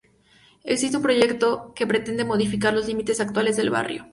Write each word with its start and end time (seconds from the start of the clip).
Existe 0.63 0.97
un 0.97 1.03
proyecto 1.03 1.73
que 1.75 1.85
pretende 1.85 2.25
modificar 2.25 2.73
los 2.73 2.87
límites 2.87 3.19
actuales 3.21 3.55
del 3.55 3.69
barrio. 3.69 4.07